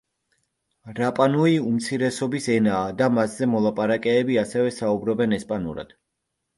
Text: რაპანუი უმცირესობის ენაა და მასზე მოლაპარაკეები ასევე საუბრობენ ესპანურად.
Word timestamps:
რაპანუი 0.99 1.59
უმცირესობის 1.73 2.49
ენაა 2.55 2.89
და 3.05 3.13
მასზე 3.21 3.51
მოლაპარაკეები 3.55 4.43
ასევე 4.49 4.77
საუბრობენ 4.83 5.41
ესპანურად. 5.43 5.99